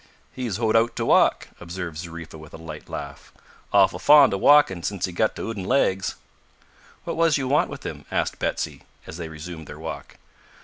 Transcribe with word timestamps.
"He's 0.33 0.57
hoed 0.57 0.75
out 0.75 0.95
to 0.95 1.05
walk," 1.05 1.49
observed 1.59 1.99
Zariffa 1.99 2.35
with 2.39 2.55
a 2.55 2.57
light 2.57 2.89
laugh; 2.89 3.31
"awful 3.71 3.99
fond 3.99 4.33
o' 4.33 4.37
walkin' 4.37 4.81
since 4.81 5.05
he 5.05 5.11
got 5.11 5.35
the 5.35 5.43
'ooden 5.43 5.63
legs!" 5.63 6.15
"What 7.03 7.15
was 7.15 7.37
you 7.37 7.47
want 7.47 7.69
with 7.69 7.85
him?" 7.85 8.05
asked 8.09 8.39
Betsy, 8.39 8.81
as 9.05 9.17
they 9.17 9.29
resumed 9.29 9.67
their 9.67 9.77
walk. 9.77 10.17